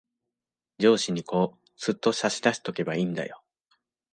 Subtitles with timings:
[0.79, 3.43] 上司にこう、すっと差し出しとけばいんだよ。